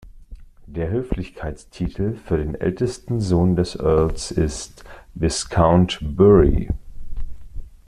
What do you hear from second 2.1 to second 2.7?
für den